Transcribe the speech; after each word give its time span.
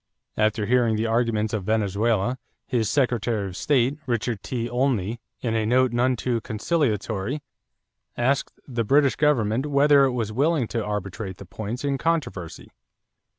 After 0.35 0.65
hearing 0.65 0.95
the 0.95 1.05
arguments 1.05 1.53
of 1.53 1.63
Venezuela, 1.65 2.39
his 2.65 2.89
Secretary 2.89 3.47
of 3.47 3.55
State, 3.55 3.99
Richard 4.07 4.41
T. 4.41 4.67
Olney, 4.67 5.21
in 5.41 5.53
a 5.53 5.63
note 5.63 5.93
none 5.93 6.15
too 6.15 6.41
conciliatory, 6.41 7.43
asked 8.17 8.59
the 8.67 8.83
British 8.83 9.15
government 9.15 9.67
whether 9.67 10.05
it 10.05 10.13
was 10.13 10.33
willing 10.33 10.67
to 10.69 10.83
arbitrate 10.83 11.37
the 11.37 11.45
points 11.45 11.83
in 11.83 11.99
controversy. 11.99 12.71